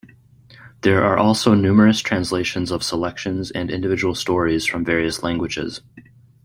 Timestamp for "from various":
4.65-5.21